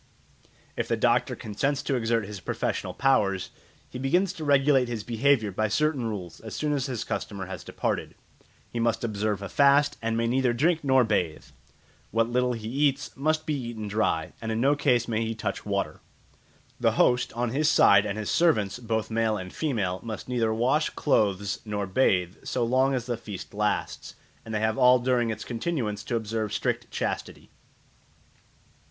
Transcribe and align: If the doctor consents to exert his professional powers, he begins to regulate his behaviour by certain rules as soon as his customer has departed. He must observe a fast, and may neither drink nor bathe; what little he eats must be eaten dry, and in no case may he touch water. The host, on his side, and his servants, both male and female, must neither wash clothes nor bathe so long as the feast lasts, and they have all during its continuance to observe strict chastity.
If 0.75 0.87
the 0.87 0.97
doctor 0.97 1.35
consents 1.35 1.83
to 1.83 1.93
exert 1.93 2.25
his 2.25 2.39
professional 2.39 2.95
powers, 2.95 3.51
he 3.87 3.99
begins 3.99 4.33
to 4.33 4.43
regulate 4.43 4.87
his 4.87 5.03
behaviour 5.03 5.51
by 5.51 5.67
certain 5.67 6.05
rules 6.05 6.39
as 6.39 6.55
soon 6.55 6.73
as 6.73 6.87
his 6.87 7.03
customer 7.03 7.45
has 7.45 7.63
departed. 7.63 8.15
He 8.71 8.79
must 8.79 9.03
observe 9.03 9.43
a 9.43 9.47
fast, 9.47 9.97
and 10.01 10.17
may 10.17 10.25
neither 10.25 10.53
drink 10.53 10.83
nor 10.83 11.03
bathe; 11.03 11.45
what 12.09 12.27
little 12.27 12.53
he 12.53 12.67
eats 12.67 13.15
must 13.15 13.45
be 13.45 13.53
eaten 13.53 13.87
dry, 13.87 14.33
and 14.41 14.51
in 14.51 14.59
no 14.59 14.75
case 14.75 15.07
may 15.07 15.23
he 15.23 15.35
touch 15.35 15.67
water. 15.67 15.99
The 16.79 16.93
host, 16.93 17.31
on 17.33 17.49
his 17.51 17.69
side, 17.69 18.03
and 18.03 18.17
his 18.17 18.31
servants, 18.31 18.79
both 18.79 19.11
male 19.11 19.37
and 19.37 19.53
female, 19.53 19.99
must 20.01 20.27
neither 20.27 20.51
wash 20.51 20.89
clothes 20.89 21.59
nor 21.63 21.85
bathe 21.85 22.37
so 22.43 22.63
long 22.63 22.95
as 22.95 23.05
the 23.05 23.17
feast 23.17 23.53
lasts, 23.53 24.15
and 24.43 24.51
they 24.55 24.61
have 24.61 24.79
all 24.79 24.97
during 24.97 25.29
its 25.29 25.45
continuance 25.45 26.03
to 26.05 26.15
observe 26.15 26.53
strict 26.53 26.89
chastity. 26.89 27.51